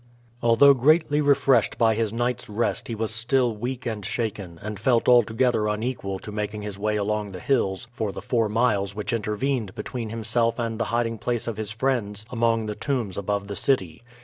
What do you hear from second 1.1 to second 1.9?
refreshed